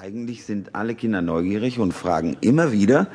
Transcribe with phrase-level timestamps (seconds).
[0.00, 3.08] Eigentlich sind alle Kinder neugierig und fragen immer wieder,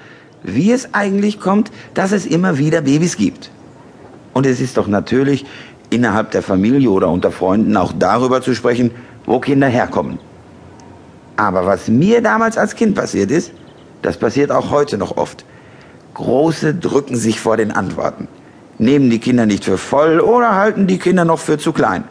[0.43, 3.51] wie es eigentlich kommt, dass es immer wieder Babys gibt.
[4.33, 5.45] Und es ist doch natürlich,
[5.91, 8.91] innerhalb der Familie oder unter Freunden auch darüber zu sprechen,
[9.25, 10.19] wo Kinder herkommen.
[11.37, 13.53] Aber was mir damals als Kind passiert ist,
[14.01, 15.45] das passiert auch heute noch oft.
[16.15, 18.27] Große drücken sich vor den Antworten,
[18.77, 22.03] nehmen die Kinder nicht für voll oder halten die Kinder noch für zu klein.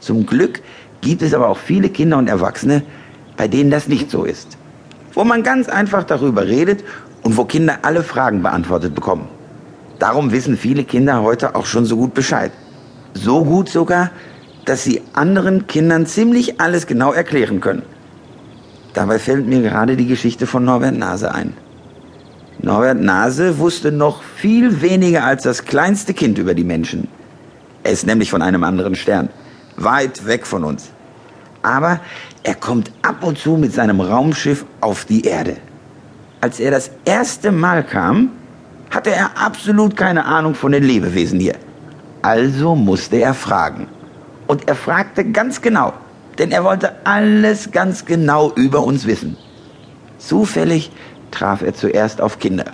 [0.00, 0.60] Zum Glück
[1.00, 2.82] gibt es aber auch viele Kinder und Erwachsene,
[3.36, 4.56] bei denen das nicht so ist.
[5.12, 6.84] Wo man ganz einfach darüber redet
[7.22, 9.28] und wo Kinder alle Fragen beantwortet bekommen.
[9.98, 12.52] Darum wissen viele Kinder heute auch schon so gut Bescheid.
[13.14, 14.10] So gut sogar,
[14.66, 17.82] dass sie anderen Kindern ziemlich alles genau erklären können.
[18.92, 21.54] Dabei fällt mir gerade die Geschichte von Norbert Nase ein.
[22.60, 27.08] Norbert Nase wusste noch viel weniger als das kleinste Kind über die Menschen.
[27.84, 29.28] Er ist nämlich von einem anderen Stern,
[29.76, 30.90] weit weg von uns.
[31.62, 32.00] Aber
[32.42, 35.56] er kommt ab und zu mit seinem Raumschiff auf die Erde.
[36.40, 38.30] Als er das erste Mal kam,
[38.90, 41.56] hatte er absolut keine Ahnung von den Lebewesen hier.
[42.22, 43.88] Also musste er fragen.
[44.46, 45.92] Und er fragte ganz genau,
[46.38, 49.36] denn er wollte alles ganz genau über uns wissen.
[50.18, 50.90] Zufällig
[51.30, 52.66] traf er zuerst auf Kinder.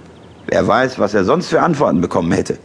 [0.47, 2.59] Wer weiß, was er sonst für Antworten bekommen hätte.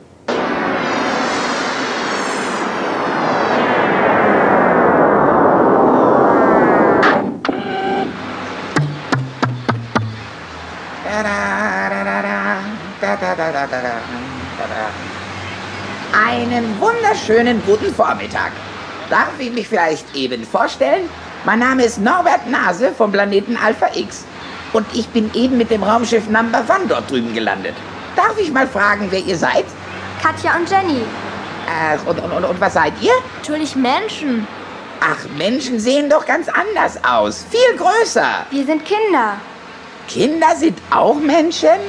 [16.14, 18.52] Einen wunderschönen guten Vormittag.
[19.10, 21.10] Darf ich mich vielleicht eben vorstellen?
[21.44, 24.24] Mein Name ist Norbert Nase vom Planeten Alpha X.
[24.74, 27.74] Und ich bin eben mit dem Raumschiff Number One dort drüben gelandet.
[28.16, 29.66] Darf ich mal fragen, wer ihr seid?
[30.22, 31.02] Katja und Jenny.
[31.68, 33.14] Ach, und, und, und, und was seid ihr?
[33.38, 34.48] Natürlich Menschen.
[35.00, 37.46] Ach, Menschen sehen doch ganz anders aus.
[37.50, 38.46] Viel größer.
[38.52, 39.38] Wir sind Kinder.
[40.08, 41.80] Kinder sind auch Menschen?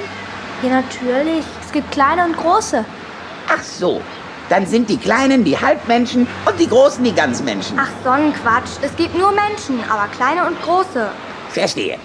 [0.62, 1.44] Ja, natürlich.
[1.64, 2.84] Es gibt kleine und große.
[3.48, 4.00] Ach so.
[4.48, 7.78] Dann sind die Kleinen die Halbmenschen und die Großen die Ganzmenschen.
[7.78, 8.78] Ach, so ein Quatsch.
[8.80, 11.10] Es gibt nur Menschen, aber kleine und große.
[11.50, 11.98] Verstehe.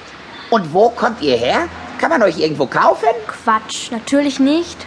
[0.50, 1.67] Und wo kommt ihr her?
[2.00, 3.07] Kann man euch irgendwo kaufen?
[3.28, 4.78] Quatsch, natürlich nicht.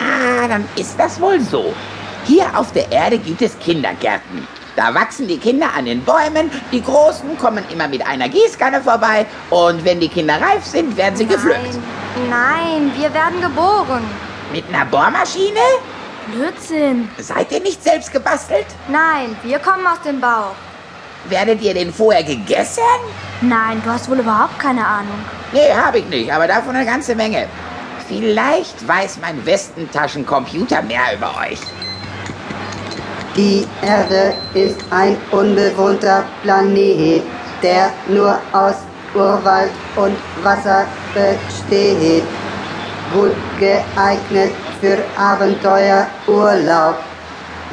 [0.00, 1.72] Ah, dann ist das wohl so.
[2.24, 4.46] Hier auf der Erde gibt es Kindergärten.
[4.74, 9.24] Da wachsen die Kinder an den Bäumen, die Großen kommen immer mit einer Gießkanne vorbei
[9.48, 11.78] und wenn die Kinder reif sind, werden sie gepflückt.
[12.30, 14.02] Nein, wir werden geboren.
[14.50, 15.60] Mit einer Bohrmaschine?
[16.32, 17.08] Blödsinn.
[17.18, 18.66] Seid ihr nicht selbst gebastelt?
[18.88, 20.54] Nein, wir kommen aus dem Bauch.
[21.28, 22.82] Werdet ihr den vorher gegessen?
[23.42, 25.18] Nein, du hast wohl überhaupt keine Ahnung.
[25.52, 27.48] Nee, habe ich nicht, aber davon eine ganze Menge.
[28.08, 31.58] Vielleicht weiß mein Westentaschencomputer mehr über euch.
[33.36, 37.22] Die Erde ist ein unbewohnter Planet,
[37.62, 38.76] der nur aus
[39.14, 42.24] Urwald und Wasser besteht.
[43.12, 46.96] Gut geeignet für Abenteuerurlaub.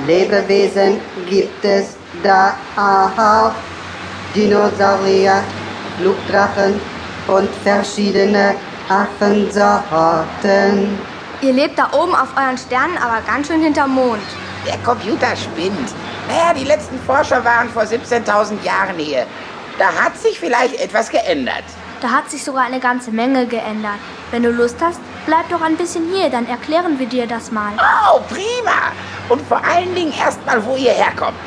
[0.06, 1.00] Lebewesen
[1.30, 3.52] gibt es da auch.
[4.36, 5.44] Dinosaurier,
[6.00, 6.80] Flugdrachen
[7.28, 8.56] und verschiedene
[8.90, 10.98] Affensorten.
[11.42, 14.24] Ihr lebt da oben auf euren Sternen, aber ganz schön hinterm Mond.
[14.66, 15.94] Der Computer spinnt.
[16.28, 19.26] Naja, die letzten Forscher waren vor 17.000 Jahren hier.
[19.78, 21.64] Da hat sich vielleicht etwas geändert.
[22.02, 24.00] Da hat sich sogar eine ganze Menge geändert.
[24.32, 27.74] Wenn du Lust hast, bleib doch ein bisschen hier, dann erklären wir dir das mal.
[27.78, 28.92] Oh, prima.
[29.30, 31.38] Und vor allen Dingen erstmal, wo ihr herkommt.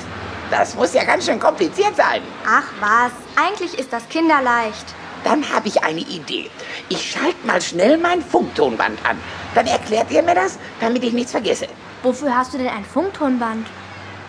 [0.50, 2.22] Das muss ja ganz schön kompliziert sein.
[2.48, 4.94] Ach was, eigentlich ist das kinderleicht.
[5.24, 6.50] Dann habe ich eine Idee.
[6.88, 9.18] Ich schalte mal schnell mein Funktonband an.
[9.54, 11.66] Dann erklärt ihr mir das, damit ich nichts vergesse.
[12.02, 13.66] Wofür hast du denn ein Funktonband?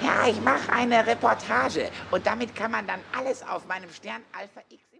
[0.02, 4.62] Ja, ich mache eine Reportage und damit kann man dann alles auf meinem Stern Alpha
[4.70, 4.88] X.